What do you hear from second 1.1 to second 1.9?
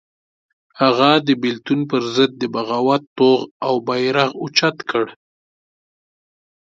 د بېلتون